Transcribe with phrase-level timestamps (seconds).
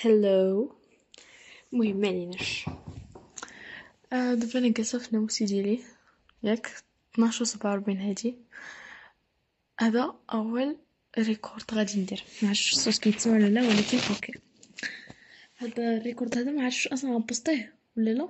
[0.00, 0.72] hello
[1.72, 2.66] المهم ما عليناش
[4.12, 5.78] آه دابا أنا جالسه في الناموسي ديالي
[6.42, 6.70] ياك
[7.14, 8.34] 12 و 47 هادي
[9.80, 10.76] هذا اول
[11.18, 14.32] record غادي ندير ما عرفتش الصوت كيتسمع ولا لا ولكن okay
[15.56, 18.28] هذا ال record هذا ما عرفتش أصلا غنبوسطيه ولا لا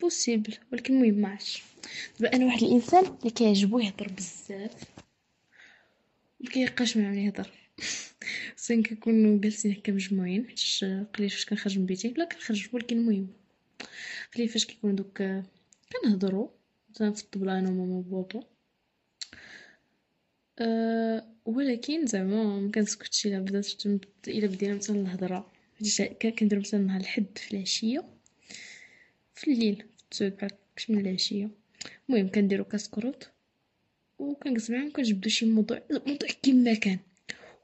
[0.00, 1.62] possible ولكن المهم ما عرفتش
[2.20, 4.84] دابا أنا واحد الانسان اللي كيعجبو يهضر بزاف
[6.40, 7.59] مكيبقاش معاوني يهضر
[8.56, 13.28] خصنا كنكونو جالسين هكا مجموعين حيتاش قليل فاش كنخرج من بيتي لا كنخرج ولكن المهم
[14.34, 15.22] قليل فاش كيكون دوك
[15.92, 16.50] كنهضرو
[16.90, 18.40] مثلا في الطبلة أنا وماما وبابا
[20.58, 23.86] أه ولكن زعما مكنسكتش إلا بدات
[24.28, 25.52] إلا بدينا مثلا الهضرة.
[26.38, 28.04] كندير مثلا نهار الحد في العشية
[29.34, 30.50] في الليل في التسود بحال
[30.88, 31.50] من العشية.
[32.08, 33.30] المهم كنديرو كاس كروت
[34.18, 36.98] وكنجلس معاهم كنجبدو شي موضوع موضوع كيما كان.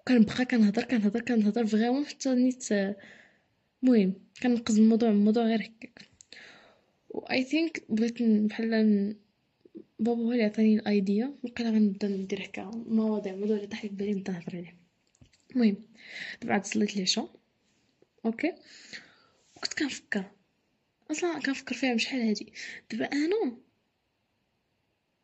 [0.06, 2.68] وكنبقى كنهضر كنهضر كنهضر vraiment حتى نيت
[3.82, 6.08] المهم كنقز الموضوع الموضوع غير هكاك.
[7.10, 9.16] و I think بغيت بحال
[9.98, 13.88] بابا هو اللي عطاني ال idea وقيلا غنبدا ندير هكا مواضيع موضوع اللي طاح في
[13.88, 14.76] بالي نبدا نهضر عليه
[15.50, 15.76] المهم
[16.42, 17.30] دابا عاد صليت العشاء
[18.26, 18.52] okay؟
[19.56, 20.24] وكنت كنفكر
[21.10, 22.52] أصلا كنفكر فيها شحال هادي.
[22.90, 23.56] دابا أنا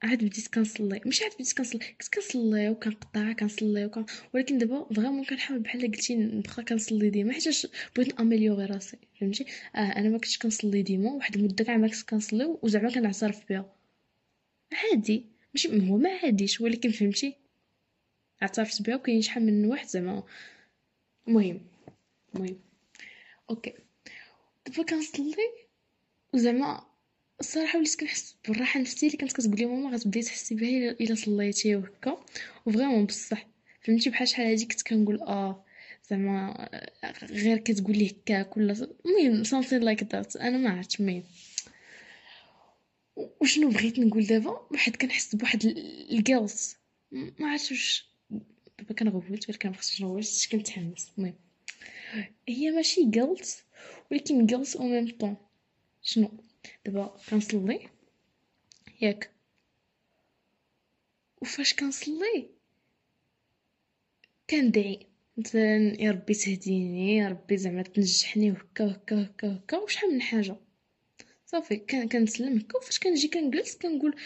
[0.03, 1.00] عاد بديت كنصلي.
[1.06, 4.05] مش عاد بديت كنصلي كنت كنصلي وكنقطع كنصلي وكن...
[4.34, 9.78] ولكن دابا vraiment كنحاول بحال قلتي نبقى كنصلي ديما حيت بغيت نأميليوري راسي فهمتي؟ آه
[9.78, 13.73] أنا ما كنتش كنصلي ديما واحد المدة كاع ما كنت كنصلي وزعما كنعترف بها
[14.73, 17.36] عادي ماشي هو ما عاديش ولكن فهمتي؟
[18.42, 20.23] اعترفت بها وكاين شحال من واحد زعما.
[21.28, 21.61] المهم
[22.34, 22.58] المهم.
[23.51, 23.75] okay.
[24.67, 25.36] دابا كنصلي
[26.34, 26.92] وزعما
[27.43, 31.77] الصراحة وليت كنحس بالراحة النفسيه اللي كانت كتقول لي ماما غتبداي تحسي بها إلا صليتي
[31.77, 32.25] وهكا.
[32.67, 33.47] و vraiment بصح
[33.81, 35.65] فهمتي؟ بحال شحال هادي كنت كنقول آه
[36.11, 36.69] زعما
[37.31, 38.73] غير كتقول لي هكاك ولا
[39.07, 41.23] المهم something like that أنا ما عرفتش المهم
[43.41, 45.64] وشنو بغيت نقول دابا؟ واحد كنحس بواحد
[46.11, 46.77] ال guilt
[47.13, 48.07] ما عرفتش واش
[48.79, 51.35] دابا كنغوت ما خصنيش نغوت كنتحمس المهم
[52.48, 53.64] هي ماشي جيلت
[54.11, 55.36] ولكن جيلت أو ميم طون
[56.03, 56.30] شنو؟
[56.86, 57.89] دابا كنصلي
[59.00, 59.30] ياك
[61.40, 62.48] وفاش كنصلي
[64.50, 65.06] كندعي
[65.36, 70.56] مثلا يا ربي تهديني يا ربي زعما تنجحني وهكا وهكا وهكا وهكا وشحال من حاجة
[71.46, 74.17] صافي كنسلم هكا وفاش كنجي كنجلس كنقول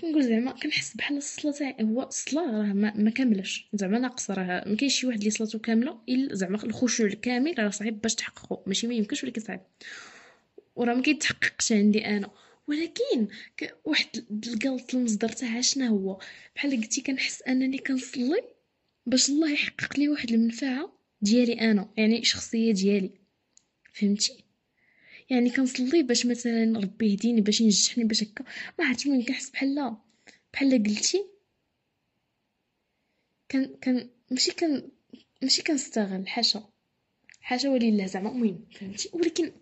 [0.00, 4.68] كنقول زعما كنحس بحال الصلاه تاعي هو الصلاه راه ما, ما كاملاش زعما ناقصه راه
[4.68, 8.62] ما كاينش شي واحد اللي صلاته كامله الا زعما الخشوع الكامل راه صعيب باش تحققه
[8.66, 9.60] ماشي ما يمكنش ولكن صعيب
[10.76, 12.30] وراه ما كيتحققش عندي أنا.
[12.68, 13.28] ولكن
[13.84, 14.06] واحد
[14.46, 16.20] القلط المصدر تاعها شنو هو؟
[16.56, 18.42] بحال قلتي كنحس انني كنصلي
[19.06, 23.10] باش الله يحقق لي واحد المنفعة ديالي أنا يعني شخصية ديالي.
[23.92, 24.44] فهمتي؟
[25.30, 28.44] يعني كنصلي باش مثلا ربي يهديني باش ينجحني باش هكا.
[28.78, 29.96] ما عرفتش من كنحس بحال
[30.52, 31.26] بحال قلتي
[33.48, 34.90] كان كان ماشي كان
[35.42, 36.68] ماشي كنستغل حاشا.
[37.40, 38.30] حاشا ولله زعما.
[38.30, 39.52] المهم فهمتي؟ ولكن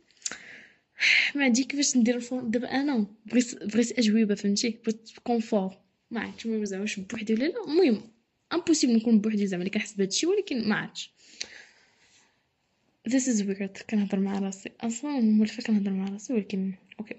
[1.34, 5.78] ما عندي كيفاش ندير ال phone دابا أنا بغيت بغيت اجوبه فهمتي بغيت confort
[6.10, 8.10] ما عرفتش المهم زعما واش بوحدي ولا لا المهم
[8.52, 11.10] impossible نكون بوحدي زعما اللي كنحس بهادشي ولكن ما عرفتش
[13.09, 13.82] this is weird.
[13.91, 17.16] كنهضر مع راسي أصلا مولفه كنهضر مع راسي ولكن okay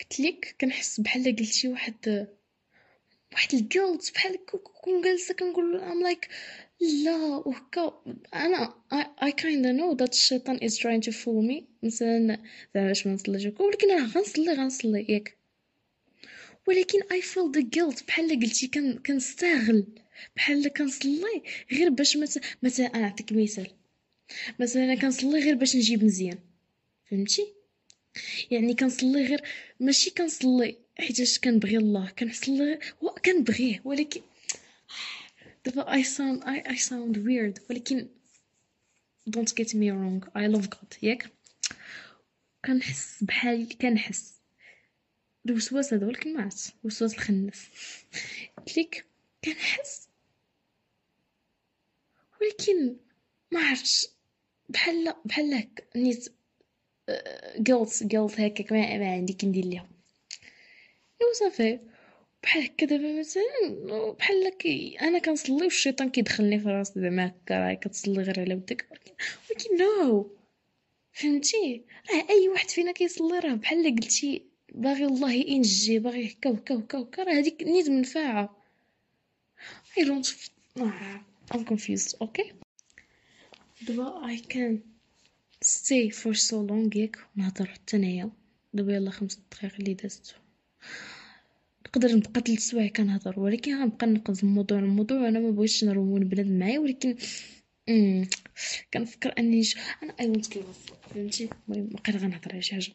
[0.00, 2.26] قلت لك كنحس بحال قلتي واحد
[3.32, 4.44] واحد ال guilt بحال
[4.84, 6.28] كون جالسه كنقول I'm like
[6.80, 7.16] لا
[7.46, 8.02] وهكا
[8.34, 8.74] أنا
[9.22, 11.62] I kinda know that الشيطان is trying to fool me.
[11.82, 12.38] مثلا
[12.74, 15.36] زعما باش ما نصليش ولكن راه غنصلي غنصلي ياك.
[16.66, 18.06] ولكن I feel the guilt.
[18.06, 19.86] بحال قلتي كن كنستغل.
[20.36, 21.42] بحال كنصلي
[21.72, 23.70] غير باش مثلا مثلا أنا نعطيك مثال.
[24.60, 26.38] مثلا أنا كنصلي غير باش نجيب مزيان.
[27.10, 27.46] فهمتي؟
[28.50, 29.42] يعني كنصلي غير
[29.80, 32.78] ماشي كنصلي حيتاش كنبغي الله كنصلي
[33.24, 34.20] كنبغيه ولكن
[35.66, 37.60] دابا I sound I, I sound weird.
[37.70, 38.08] ولكن
[39.30, 40.28] don't get me wrong.
[40.34, 41.02] I love God.
[41.02, 41.30] ياك؟
[42.64, 44.40] كنحس بحال كنحس.
[45.46, 47.66] الوسواس هذا ولكن ما عرفت وسواس الخناس
[48.76, 49.04] قلت
[49.44, 50.08] كنحس.
[52.40, 52.96] ولكن
[53.52, 54.06] ما عرفتش.
[54.68, 55.84] بحال بحال هكا.
[55.96, 56.28] نيت
[57.58, 58.72] جلط جلط هكاك.
[58.72, 59.88] ما, ما عندي كندير ليها.
[61.22, 61.80] إيوا صافي.
[62.46, 63.44] بحال هكا دابا مثلا
[64.18, 64.66] بحال لك
[65.02, 68.86] أنا كنصلي والشيطان كيدخلني في راسي زعما هكا راهي كتصلي غير على ودك.
[69.50, 70.30] ولكن نو
[71.12, 74.42] فهمتي؟ راه أي واحد فينا كيصلي راه بحال قلتي
[74.74, 78.62] باغي الله ينجي باغي هكا وهكا وهكا وهكا راه هذيك نيت منفعة.
[79.98, 80.26] I don't
[81.54, 82.52] I'm confused okay
[83.82, 84.78] دابا I can
[85.64, 88.30] stay for so long ياك نهضر حتى انايا
[88.74, 90.34] دابا يلا خمس دقائق اللي دازت
[91.86, 96.58] نقدر نبقى ثلاث سوايع كنهضر ولكن غنبقى نقز الموضوع الموضوع أنا ما بغيتش نروون بنادم
[96.58, 97.16] معايا ولكن
[97.88, 98.26] مم.
[98.94, 99.74] كنفكر أني ج...
[100.02, 100.64] أنا اي ونت كيف
[101.14, 102.92] فهمتي المهم بقيت غنهضر على شي حاجة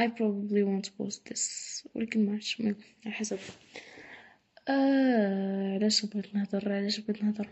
[0.00, 1.42] I probably won't post this
[1.94, 2.76] ولكن ما المهم
[3.06, 3.38] على حسب
[4.68, 5.74] آه...
[5.74, 7.48] علاش بغيت نهضر علاش بغيت نهضر.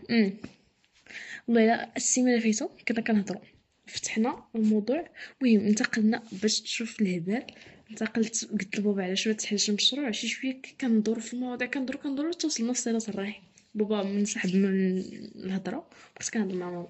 [1.47, 3.41] والله الا السيمانة فيتو كنا كنهضروا
[3.87, 5.09] فتحنا الموضوع
[5.41, 7.45] المهم انتقلنا باش تشوف الهبال
[7.91, 12.71] انتقلت قلت لبابا على شوية تحل مشروع شي شوية كندور في المواضيع كندور كندور توصلنا
[12.71, 13.41] لصله الرحم
[13.75, 14.97] بابا منسحب من
[15.35, 15.89] الهضرة
[16.19, 16.87] بس كنهضر مع ماما.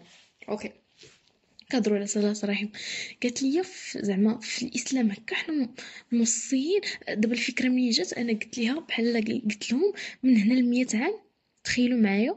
[0.49, 0.71] أوكي.
[1.69, 2.67] كهضروا على صلاة الرحم
[3.23, 3.63] قالت لي
[3.95, 5.69] زعما في الإسلام هكا حنا
[6.11, 6.81] موصيين.
[7.09, 9.93] دابا الفكرة منين جات؟ أنا قلت ليها بحال قلت لهم
[10.23, 11.13] من هنا ل عام
[11.63, 12.35] تخيلوا معايا.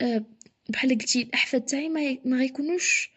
[0.00, 0.24] أه
[0.68, 3.10] بحال قلتي الأحفاد تاعي ما, ما غيكونوش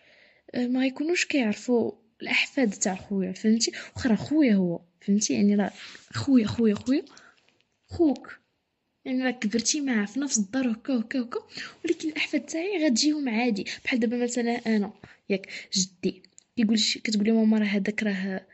[0.56, 5.72] أه ما غيكونوش كيعرفوا الأحفاد تاع خويا فهمتي؟ واخا خويا هو فهمتي؟ يعني راه
[6.14, 7.06] خويا خويا خويا
[7.88, 8.40] خوك.
[9.06, 11.40] يعني راك كبرتي معاه في نفس الدار هكا هكا هكا.
[11.86, 13.66] ولكن الأحفاد تاعي غتجيهم عادي.
[13.84, 14.94] بحال دابا مثلا أنا
[15.30, 16.24] ياك جدي.
[16.58, 18.46] كيقول كتقولي ماما راه هذاك راه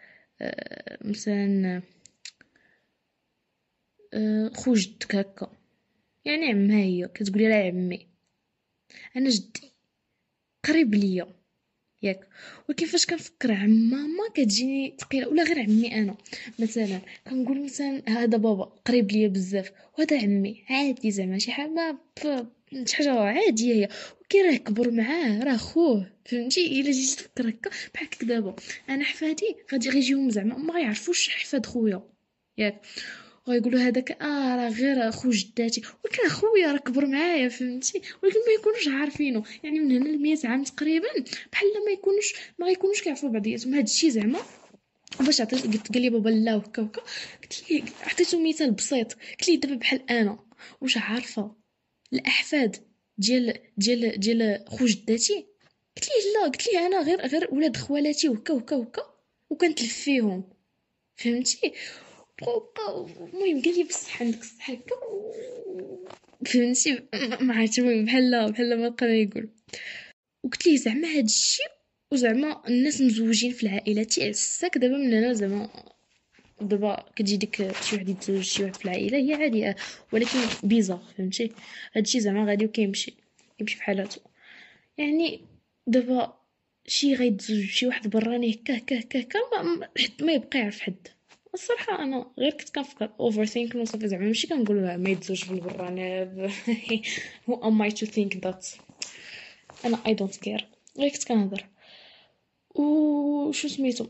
[0.42, 1.82] آه مثلا
[4.14, 5.52] آه خو جدك هكا.
[6.26, 8.08] يعني عمها هي كتقولي راه عمي.
[9.18, 9.72] أنا جدي.
[10.68, 11.28] قريب ليا.
[12.06, 12.28] ياك.
[12.70, 16.16] ولكن فاش كنفكر عم ماما كتجيني ثقيله ولا غير عمي أنا.
[16.60, 17.00] مثلا
[17.30, 21.98] كنقول مثلا هذا بابا قريب ليا بزاف وهذا عمي عادي زعما شي حاجة ما
[22.86, 23.90] شي حاجة عادية هي.
[24.22, 28.56] ولكن راه كبر معاه راه خوه فهمتي؟ إلا جيت تفكر هكا بحال دابا.
[28.90, 32.02] أنا حفادي غادي غيجيهم زعما ما غيعرفوش حفاد خويا.
[32.58, 32.82] ياك.
[33.48, 38.54] ويقولوا هذاك آه راه غير خو جداتي ولكن خويا راه كبر معايا فهمتي؟ ولكن ما
[38.60, 39.44] يكونوش عارفينه.
[39.64, 41.08] يعني من هنا ل عام تقريبا
[41.52, 44.40] بحال ما يكونوش ما غيكونوش كيعرفوا بعضياتهم هذا الشيء زعما
[45.20, 47.02] باش عطيت قلت قال لي بابا لا وكا وكا
[47.42, 49.14] قلت لي عطيته مثال بسيط.
[49.14, 50.40] قلت لي دابا بحال أنا
[50.82, 51.56] واش عارفة
[52.14, 52.76] الأحفاد
[53.18, 55.46] ديال ديال ديال خو جداتي
[55.98, 59.02] قلت لي لا قلت لي أنا غير غير ولاد خوالاتي وكا وكا وكا
[59.50, 60.44] وكنتلف فيهم
[61.16, 61.74] فهمتي؟
[62.44, 64.96] المهم قال لي بصح عندك الصح هكا
[66.46, 67.00] فهمتي؟
[67.42, 69.50] ما عرفتش المهم بحال بحال ما بقى يقول.
[70.44, 71.66] وقلت ليه زعما هاد الشيء
[72.12, 75.70] وزعما الناس مزوجين في العائلة تاع الساك دابا من هنا زعما
[76.62, 79.74] دابا كتجي ديك شي واحد يتزوج شي واحد في العائلة هي عادي
[80.14, 81.52] ولكن بيزا فهمتي؟
[81.96, 83.14] هادشي زعما غادي وكيمشي
[83.60, 84.22] يمشي بحالاتو
[84.98, 85.42] يعني
[85.88, 86.34] دابا
[86.88, 89.88] شي غيتزوج شي واحد براني هكا هكا هكا ما,
[90.22, 91.08] ما يبقى يعرف حد.
[91.56, 96.24] الصراحة أنا غير كنت كنفكر overthink وصافي زعما ماشي كنقول ما يتزوج في البراني
[97.50, 98.68] who am I to think that
[99.86, 100.68] أنا I don't care
[101.00, 101.66] غير كنت كنهضر.
[102.76, 104.06] وشو سميتو؟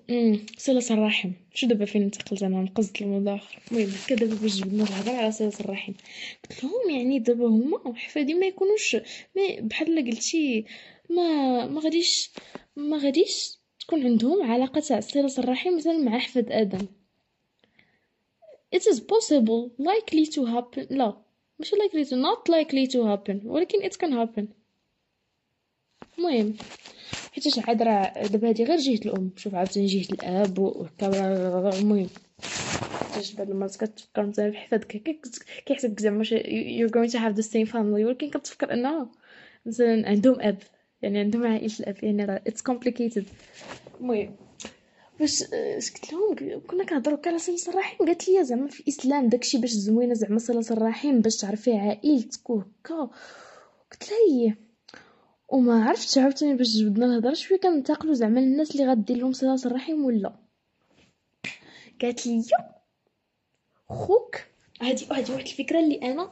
[0.58, 1.32] صلة الرحم.
[1.54, 3.60] شو دابا فين انتقلت؟ أنا نقصد الموضوع آخر.
[3.72, 5.94] المهم هكا دابا باش جبنا الهضرة على صلة الرحم.
[6.50, 8.96] قلت لهم يعني دابا هما حفادي ما يكونوش
[9.36, 10.66] ما بحال قلتي
[11.10, 12.30] ما ما غاديش
[12.76, 16.88] ما غاديش تكون عندهم علاقة تاع صلة الرحم مثلا مع حفاد آدم.
[18.76, 21.18] It is possible likely to happen لا
[21.60, 24.46] ماشي likely to not likely to happen ولكن it can happen.
[26.20, 26.54] المهم
[27.34, 32.08] حيتاش عاد راه دابا هادي غير جهة الأم شوف عاوتاني جهة الأب وهكا المهم
[33.14, 34.88] حيتاش بعض المرات كتفكر مثلا في حفادك
[35.66, 39.10] كيحسبك زعما you're going to have the same family ولكن كتفكر أنه
[39.66, 40.58] مثلا عندهم أب
[41.02, 43.24] يعني عندهم عائلة الأب يعني راه it's complicated.
[44.02, 44.36] المهم
[45.20, 49.70] باش قلت لهم كنا كنهضروا على صلة الرحم قالت لي زعما في الاسلام داكشي باش
[49.72, 53.10] زوينة زعما صلة الرحم باش تعرفي عائلتك وهكا
[53.92, 54.56] قلت لها هي
[55.50, 60.06] وما عرفتش عاوتاني باش جبدنا الهضره شوية كننتقلوا زعما للناس اللي غدير لهم صلة الرحم
[60.06, 60.36] ولا
[62.02, 62.44] قالت لي
[63.90, 64.36] خوك.
[64.82, 66.32] هادي هادي واحد الفكرة اللي أنا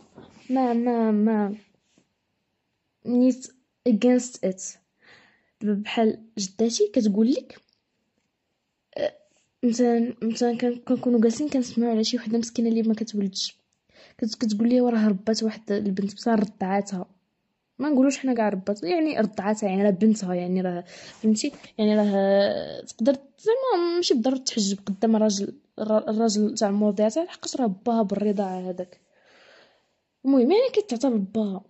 [0.50, 1.56] ما ما ما
[3.06, 3.48] نيت
[3.90, 4.62] against it.
[5.62, 7.63] بحال جداتي كتقول لك
[9.64, 13.58] مثلا مثلا كنكونوا جالسين كنسمعوا على شي وحدة مسكينة اللي ما كتولدش.
[14.18, 17.06] كتقول لي راه ربات واحد البنت بصح رضعاتها.
[17.80, 20.84] ما نقولوش حنا كاع ربات يعني رضعاتها يعني راه بنتها يعني راه
[21.22, 27.76] فهمتي؟ يعني راه تقدر زعما ماشي بالضروره تحجب قدام الراجل الراجل تاع المرضعه لحقاش راه
[27.86, 29.02] باها بالرضاعة هذاك.
[30.26, 31.62] المهم يعني كتعتبر باها.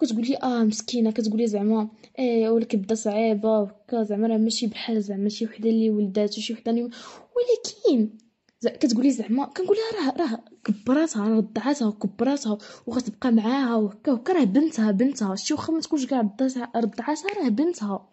[0.00, 5.02] كتقول لي آه مسكينة كتقول لي زعما إيه والكبده صعيبة وكا زعما راه ماشي بحال
[5.02, 6.82] زعما شي وحدة اللي ولدات وشي وحدة اللي
[7.36, 8.08] ولكن
[8.64, 14.44] كتقول لي زعما كنقول لها راه راه كبراتها رضعاتها وكبراتها وغتبقى معاها وهكا وهكا راه
[14.44, 15.34] بنتها بنتها.
[15.36, 16.20] شتي واخا ما تكونش كاع
[16.76, 18.08] رضعاتها راه بنتها.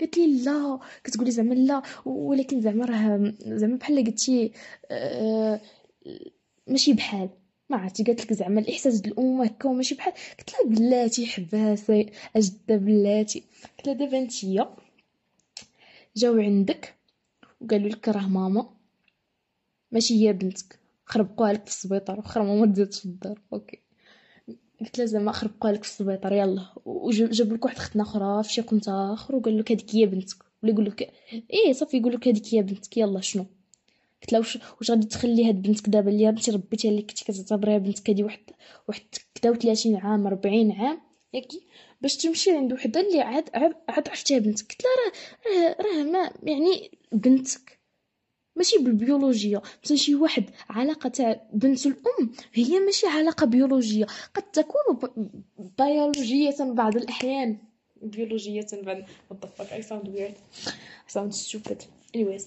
[0.00, 4.52] قالت لي لا كتقولي زعما لا ولكن زعما راه زعما بحال قلتي
[4.90, 5.60] آه
[6.66, 7.28] ماشي بحال.
[7.68, 12.06] ما عرفتي قالت لك زعما الإحساس ديال الام هكا وماشي بحال قلت لها بلاتي حباسة
[12.36, 13.44] أجدة بلاتي.
[13.78, 14.76] قلت لها دابا نتيا
[16.16, 16.94] جاو عندك
[17.60, 18.70] وقالوا لك راه ماما
[19.92, 23.40] ماشي هي بنتك خربقوها لك في السبيطار وخر ماما تزيدش في الدار.
[23.52, 23.78] okay.
[24.80, 26.66] قلت لها زعما خربقوها لك في السبيطار يلا.
[26.84, 30.36] وجاب لك واحد ختنا أخرى في شي قنت اخر وقال لك هذيك هي بنتك.
[30.62, 31.12] ولا يقول لك
[31.50, 33.46] إيه صافي يقول لك هذيك هي بنتك يلا شنو؟
[34.22, 37.78] قلت لها واش واش غادي تخلي هاد بنتك دابا اللي انت ربيتيها اللي كنتي كتعتبريها
[37.78, 38.40] بنتك هادي واحد
[38.88, 39.02] واحد
[39.42, 41.00] 33 عام 40 عام
[41.32, 41.60] ياكي؟
[42.00, 44.66] باش تمشي عند وحدة اللي عاد عاد, عرفتيها بنتك.
[44.72, 45.12] قلت لها
[45.46, 47.80] راه راه ما يعني بنتك.
[48.56, 54.06] ماشي بالبيولوجيا مثلا شي واحد علاقة تاع بنت الأم هي ماشي علاقة بيولوجية.
[54.34, 55.10] قد تكون
[55.78, 57.58] بيولوجيه بعض الأحيان.
[58.02, 59.72] بيولوجيه بعد what the fuck?
[59.72, 60.34] I sound weird.
[61.06, 61.84] I sound stupid.
[62.14, 62.44] Anyways.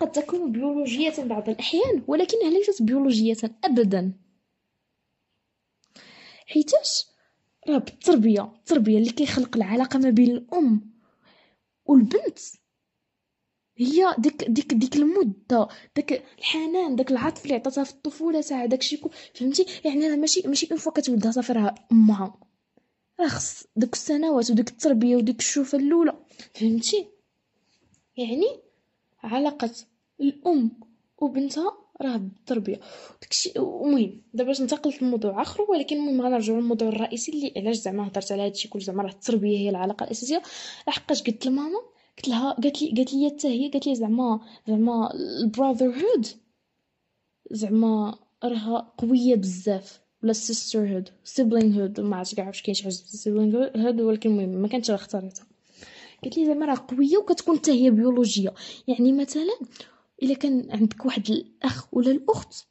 [0.00, 4.12] قد تكون بيولوجية بعض الأحيان ولكنها ليست بيولوجية أبدا؟
[6.46, 7.06] حيتاش؟
[7.68, 10.90] راه بالتربية التربية اللي كيخلق العلاقة ما بين الأم
[11.84, 12.38] والبنت.
[13.78, 18.80] هي ديك ديك ديك المدة داك الحنان داك العطف اللي عطاتها في الطفولة تاع داك
[18.80, 22.40] الشيء فهمتي؟ يعني راه ماشي ماشي une fois كتولدها صافي راه أمها.
[23.20, 26.18] راه خص داك السنوات وديك التربية وديك الشوفة الأولى.
[26.54, 27.06] فهمتي؟
[28.16, 28.65] يعني
[29.26, 29.70] علاقة
[30.20, 30.70] الأم
[31.18, 32.80] وبنتها راه بالتربية.
[33.22, 38.08] داكشي المهم دابا باش ننتقل لموضوع آخر ولكن المهم غنرجعوا للموضوع الرئيسي اللي علاش زعما
[38.08, 40.42] هضرت على هادشي كل زعما راه التربية هي العلاقة الأساسية.
[40.88, 41.78] لحقاش قلت لماما
[42.18, 46.26] قلت لها قالت لي قالت لي حتى هي قالت لي زعما زعما البراذر هود
[47.50, 50.06] زعما راها قوية بزاف.
[50.22, 54.68] ولا ال sisterhood siblinghood ما عرفتش كاع واش كاين شي حاجة siblinghood ولكن المهم ما
[54.68, 55.46] كانتش اختارتها
[56.22, 58.54] قالت لي زعما راه قوية وكتكون حتى هي بيولوجية.
[58.88, 59.58] يعني مثلا
[60.22, 62.66] إلا كان عندك واحد الأخ ولا الأخت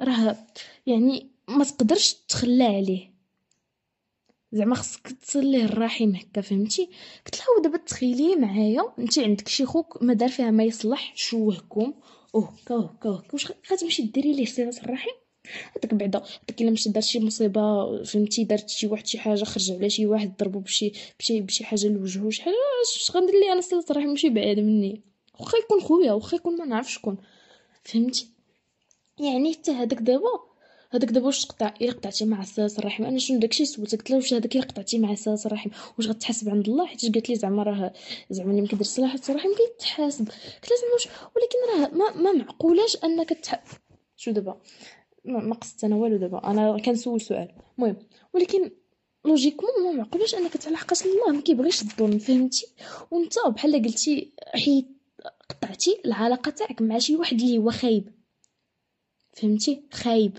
[0.00, 0.46] راه
[0.86, 3.12] يعني ما تقدرش تخلى عليه.
[4.52, 6.88] زعما خصك تصل ليه الرحم هكا فهمتي؟
[7.26, 11.94] قلت لها دابا تخيلي معايا انت عندك شي خوك ما دار فيها ما يصلح شوهكم
[12.32, 15.10] وهكا وهكا وهكا واش غتمشي ديري ليه صلة الرحم
[15.76, 19.72] هذاك بعدا هذاك الا مشى دار شي مصيبة فهمتي؟ دارت شي واحد شي حاجة خرج
[19.72, 22.54] على شي واحد ضربو بشي بشي بشي حاجة لوجهو شي حاجة
[22.96, 25.02] اش غندير ليه أنا صلة الرحم؟ ماشي بعيد مني.
[25.40, 27.16] واخا يكون خويا واخا يكون ما نعرف شكون.
[27.84, 28.28] فهمتي؟
[29.20, 30.52] يعني حتى هذاك دابا
[30.90, 34.18] هذاك دابا واش تقطع إلا قطعتي مع السلاسل الرحم؟ أنا شنو داكشي سولتك؟ قلت لها
[34.18, 37.62] واش هذاك إلا قطعتي مع السلاسل الرحم؟ واش غتحاسب عند الله؟ حيت قالت لي زعما
[37.62, 37.92] راه
[38.30, 42.96] زعما اللي ما كيدير صلاح الرحم كيتحاسب قلت لها زعما ولكن راه ما, ما معقولاش
[43.04, 43.64] أنك تح...
[44.16, 44.60] شو دابا؟
[45.24, 46.50] ما قصدت أنا والو دابا.
[46.50, 47.54] أنا كنسول سؤال.
[47.78, 47.96] المهم
[48.34, 48.70] ولكن
[49.24, 51.32] لوجيكمون ما معقولاش أنك تلحقش الله.
[51.32, 52.66] ما كيبغيش الظلم فهمتي؟
[53.10, 54.86] وأنت بحال قلتي حيت
[55.48, 58.12] قطعتي العلاقة تاعك مع شي واحد اللي هو خايب.
[59.32, 60.38] فهمتي؟ خايب.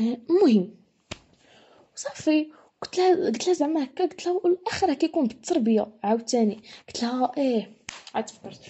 [0.00, 0.74] المهم
[1.94, 2.52] صافي.
[2.82, 6.60] قلت لها قلت لها زعما هكا قلت لها الآخر كيكون بالتربية عاوتاني.
[6.88, 7.72] قلت لها إيه
[8.14, 8.60] عاد فكرت.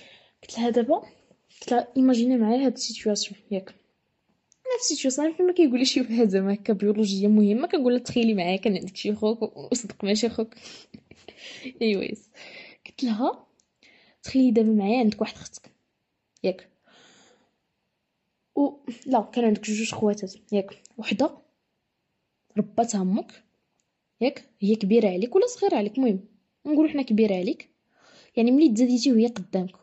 [0.43, 0.97] قلت لها دابا
[1.61, 3.75] قلت لها imaginer معايا هاد ال situation ياك.
[4.69, 8.57] أنا في situation فما كيقول شي واحد زعما هكا بيولوجية مهمة كنقول لها تخيلي معايا
[8.57, 10.55] كان عندك شي خوك وصدق ماشي خوك.
[11.83, 12.31] anyways
[12.87, 13.47] قلت لها
[14.23, 15.71] تخيلي دابا معايا عندك واحد أختك.
[16.45, 16.69] ياك.
[18.57, 18.71] و
[19.07, 20.83] لا كان عندك جوج خواتات ياك.
[20.99, 21.39] وحدة.
[22.59, 23.45] رباتها أمك
[24.21, 24.45] ياك.
[24.61, 26.21] هي كبيرة عليك ولا صغيرة عليك؟ المهم
[26.67, 27.71] نقولوا حنا كبيرة عليك.
[28.37, 29.77] يعني ملي تزاديتي وهي قدامك.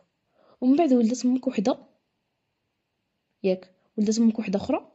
[0.60, 1.78] ومن بعد ولدت أمك وحدة.
[3.42, 3.75] ياك.
[3.96, 4.92] ولدت أمك وحده أخرى؟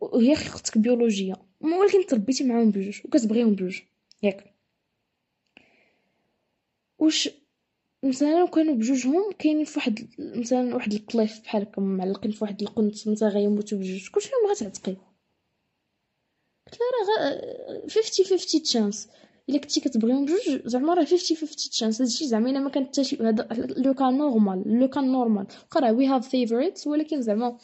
[0.00, 1.34] وهي أختك بيولوجية.
[1.60, 3.80] ولكن تربيتي معاهم بجوج وكتبغيهم بجوج.
[4.22, 4.54] ياك.
[6.98, 7.30] واش
[8.02, 13.78] مثلا كانوا بجوجهم كاينين فواحد مثلا واحد القليف بحال هكا معلقين فواحد القنت مثلا غيموتوا
[13.78, 14.96] بجوج كلشي ما غتعتقي
[16.66, 19.08] قلت لها راه 50 50 chance
[19.48, 23.04] الا كنتي كتبغيهم بجوج زعما راه 50 50 chance هادشي زعما الا ما كانت حتى
[23.04, 27.56] شي هذا لو كان normal لو كان normal قرا we have favorites ولكن زعما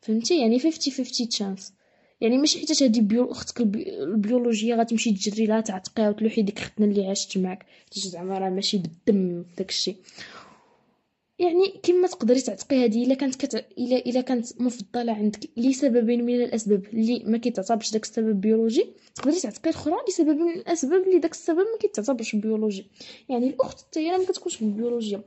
[0.00, 1.72] فهمتي يعني 50 50 chance
[2.20, 7.06] يعني ماشي حيت هادي بيو أختك البيولوجيه غتمشي تجري لها تعتقيها وتلوحي ديك ختنا اللي
[7.08, 9.96] عاشت معاك زعما راه ماشي بالدم داكشي
[11.38, 13.54] يعني كما تقدري تعتقي هذه إلا كانت كت...
[13.54, 19.40] إلا إلا كانت مفضلة عندك لسبب من الأسباب اللي ما كيتعتبرش داك السبب بيولوجي تقدري
[19.40, 22.86] تعتقي الأخرى لسبب من الأسباب اللي داك السبب ما كيتعتبرش بيولوجي.
[23.28, 25.22] يعني الأخت حتى هي ما كتكونش بالبيولوجيا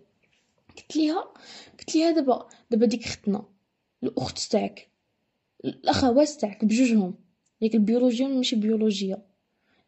[0.78, 1.34] قلت ليها
[1.80, 3.46] قلت ليها دابا دابا ديك ختنا
[4.04, 4.88] الأخت تاعك
[5.66, 7.16] الأخوات تاعك بجوجهم
[7.62, 9.26] ديك البيولوجيا ماشي بيولوجيا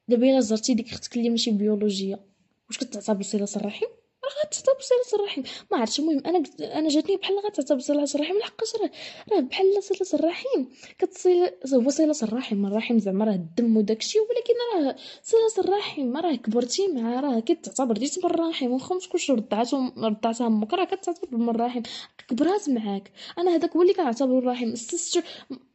[0.07, 2.19] دابا إلا زرتي ديك أختك اللي ماشي بيولوجيا
[2.67, 3.98] واش كتعتبر صله الرحم
[4.29, 5.43] راه غتعتبر صله الرحم.
[5.71, 8.91] ما عرفتش المهم أنا أنا جاتني بحال غتعتبر صله الرحم لحقاش راه
[9.33, 10.65] راه بحال صلة الرحم.
[10.99, 16.87] كتصل هو صلة الرحم الرحم زعما راه الدم وداكشي ولكن راه صلة الرحم راه كبرتي
[16.87, 18.71] مع راه كتعتبر ديت من الرحم.
[18.71, 21.81] واخا ما تكونش رضعته رضعتها أمك راه كتعتبر من الرحم.
[22.27, 23.11] كبرات معاك.
[23.37, 24.67] أنا هذاك هو اللي كنعتبر الرحم.
[24.67, 25.23] السيستر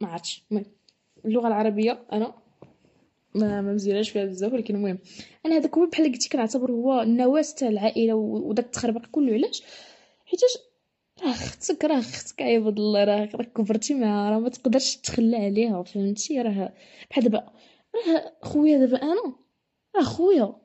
[0.01, 0.43] ما عرفتش.
[1.25, 2.44] اللغة العربية أنا
[3.35, 4.99] ما ما مزياناش فيها بزاف ولكن المهم.
[5.45, 9.33] أنا هذاك هو بحال قلتي كنعتبر هو النواه تاع العائلة وداك التخربيق كله.
[9.33, 9.63] علاش؟
[10.25, 10.57] حيتاش
[11.23, 15.83] راه أختك راه أختك عباد الله راه راه كبرتي معاها راه ما تقدرش تخلى عليها
[15.83, 16.73] فهمتي؟ راه
[17.09, 17.49] بحال دابا
[18.07, 19.35] راه خويا دابا أنا
[19.95, 20.55] راه خويا.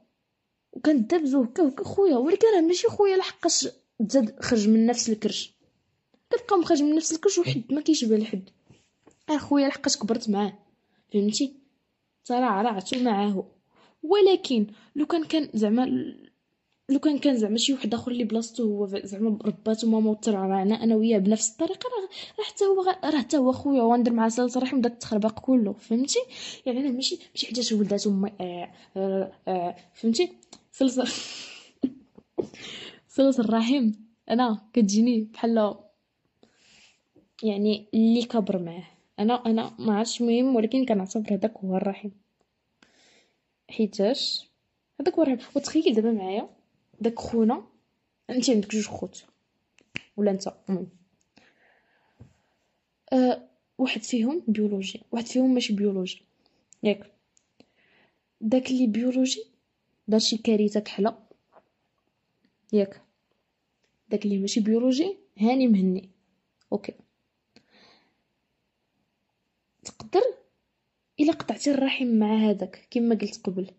[0.72, 2.16] وكندابزو هكا هكا خويا.
[2.16, 3.68] ولكن راه ماشي خويا لحقاش
[4.08, 5.54] تزاد خرج من نفس الكرش.
[6.30, 8.50] كتبقى مخرج من نفس الكرش وحد ما كيشبه لحد
[9.30, 10.58] راه خويا لحقاش كبرت معاه
[11.12, 11.59] فهمتي؟
[12.24, 13.44] ترعرعت معاه
[14.02, 16.14] ولكن لو كان كان زعما
[16.90, 20.94] لو كان كان زعما شي واحد آخر اللي بلاصتو هو زعما رباتو ماما وترعرعنا أنا
[20.96, 22.08] وياه بنفس الطريقة راه
[22.38, 26.18] راه حتى هو راه حتى هو خويا وندير معاه صله الرحم داك التخربق كله فهمتي؟
[26.66, 30.32] يعني أنا ماشي ماشي حيت ولدات امي آه آه آه فهمتي؟
[30.72, 31.06] صله
[33.08, 33.92] صله الرحم.
[34.30, 35.74] أنا كتجيني بحال
[37.42, 38.84] يعني اللي كبر معاه.
[39.20, 42.10] أنا أنا ما عرفتش مهم ولكن كنعتبر هذاك هو الرحم
[43.70, 44.50] حيتاش؟
[45.00, 46.48] هذاك هو الرحم وتخيل دابا معايا
[47.00, 47.64] داك خونا
[48.30, 49.24] أنت عندك جوج خوت.
[50.16, 50.88] ولا أنت؟ المهم.
[53.12, 53.48] أه
[53.78, 55.02] واحد فيهم بيولوجي.
[55.12, 56.22] واحد فيهم ماشي بيولوجي.
[56.82, 57.12] ياك.
[58.40, 59.44] داك اللي بيولوجي
[60.08, 61.18] دار شي كارثة كحلة.
[62.72, 63.02] ياك.
[64.08, 66.10] داك اللي ماشي بيولوجي هاني مهني.
[66.72, 66.94] okay.
[70.12, 70.26] تقدر
[71.20, 73.70] إلا قطعتي الرحم مع هذاك كما قلت قبل.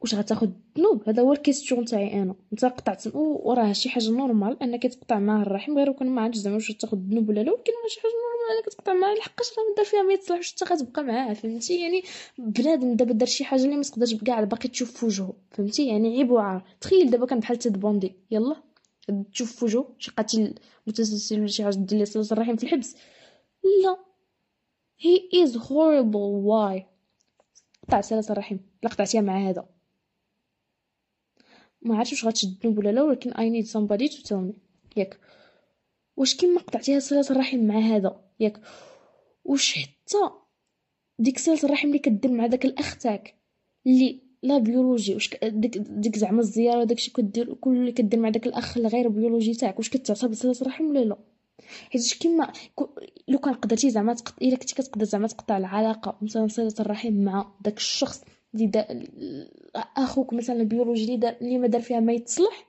[0.00, 2.34] واش غتاخد الذنوب؟ هذا هو ال question تاعي أنا.
[2.52, 6.54] أنت قطعت وراه شي حاجة normal أنك تقطع معاه الرحم غير كون ما عرفتش زعما
[6.54, 9.74] واش تاخد الذنوب ولا لا ولكن راه شي حاجة normal أنك تقطع معاه لحقاش راه
[9.76, 12.02] دار فيها ما يتصلحش حتى غتبقى معاه فهمتي؟ يعني
[12.38, 16.16] بنادم دابا دار شي حاجة اللي ما تقدرش كاع باقي تشوف في وجهه فهمتي؟ يعني
[16.16, 18.14] عيب وعار تخيل دابا كان بحال تيد بوندي.
[18.30, 18.56] يلا
[19.32, 20.54] تشوف في وجهه شي قاتل
[20.86, 22.96] متسلسل ولا شي حاجة دير ليه الرحم في الحبس.
[23.84, 24.13] لا.
[24.96, 26.42] He is horrible.
[26.42, 26.82] Why?
[27.88, 29.68] قطع صلة الرحم لا قطعتيها مع هذا.
[31.82, 34.58] ما عرفتش واش غتشد ولا لا ولكن I need somebody to tell me.
[34.96, 35.20] ياك.
[36.16, 38.60] واش كيما قطعتيها صلة الرحم مع هذا؟ ياك.
[39.44, 40.30] واش حتى
[41.18, 43.34] ديك صلة الرحم اللي كدير مع داك الأخ تاعك
[43.86, 48.46] اللي لا بيولوجي واش ديك ديك زعما الزيارة داكشي كدير كل اللي كدير مع داك
[48.46, 51.18] الأخ الغير بيولوجي تاعك واش كتعتبر صله الرحم ولا لا؟
[51.90, 52.52] حيت كيما
[53.28, 54.34] لو كان قدرتي زعما تق...
[54.42, 59.04] إلا كنتي كتقدر زعما تقطع العلاقة مثلا صله الرحم مع داك الشخص اللي دا...
[59.96, 61.40] أخوك مثلا البيولوجي اللي, دا...
[61.40, 62.66] اللي ما دار فيها ما يتصلح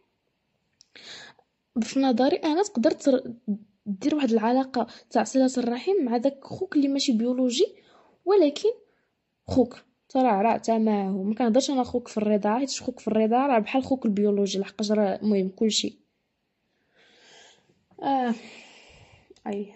[1.82, 2.94] في نظري أنا تقدر.
[3.86, 7.66] دير واحد العلاقة تاع صله الرحم مع داك خوك اللي ماشي بيولوجي
[8.26, 8.70] ولكن
[9.48, 13.60] خوك ترى راه معاه ما كنهضرش أنا خوك في الرضاعة حيت خوك في الرضاعة راه
[13.60, 16.00] بحال خوك البيولوجي لحقاش راه المهم كلشي
[18.02, 18.34] آه.
[19.47, 19.75] I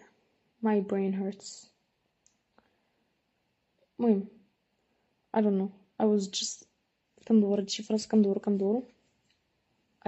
[0.62, 1.66] my brain hurts
[4.00, 4.27] المهم
[5.37, 5.70] I don't know
[6.03, 6.64] I was just
[7.27, 8.83] كندور هادشي فراسي كندورو كندورو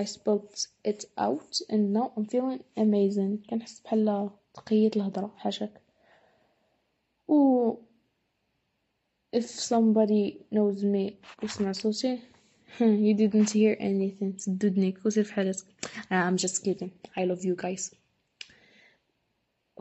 [0.01, 5.81] I spelled it out and now I'm feeling amazing كنحس بحال تقيت الهضره حاشاك
[7.29, 7.73] و
[9.37, 12.19] if somebody knows me وسمع صوتي
[12.79, 15.67] you didn't hear anything تدودنيك وسير في حالتك
[16.11, 17.95] I'm just kidding I love you guys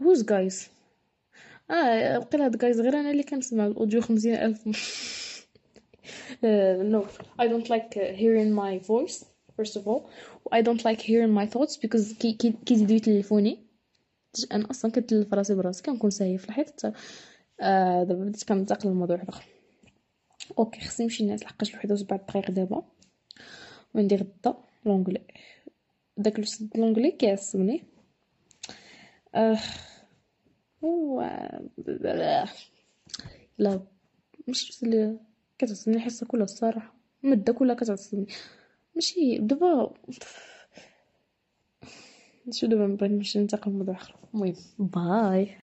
[0.00, 0.68] who's guys?
[1.70, 4.66] آه وقيلا هاد guys غير أنا اللي كنسمع الأوديو خمسين ألف
[6.92, 7.00] no
[7.38, 9.24] I don't like hearing my voice
[9.60, 10.10] first of all.
[10.52, 13.58] I don't like hearing my thoughts كي كي كيزيدو يتلفوني
[14.52, 16.68] أنا أصلا كنتلف راسي براسي كنكون ساهية في الحيط.
[16.68, 16.92] حتى
[17.60, 19.44] آه دابا بديت كننتقل لموضوع آخر.
[20.58, 22.82] okay خصني نمشي نعس لحقاش الوحده وسبع دقائق دابا.
[23.94, 24.54] وندير غدا؟
[24.86, 25.20] l'anglais
[26.16, 27.84] داك الأستاذ l'anglais كيعصبني.
[29.34, 29.58] آه
[30.84, 31.20] هو
[33.58, 33.80] لا
[34.48, 34.84] مش
[35.58, 38.26] كتعصبني الحصه كلها الصراحه الماده كلها كتعصبني
[38.94, 39.94] ماشي دابا
[42.52, 44.14] شو دابا نبغي نمشي ننتقل لموضوع آخر.
[44.34, 45.56] المهم باي.